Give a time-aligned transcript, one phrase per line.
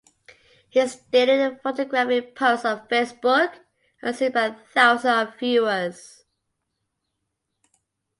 [0.71, 3.53] His daily photographic posts on Facebook
[4.01, 6.23] are seen by thousands of viewers.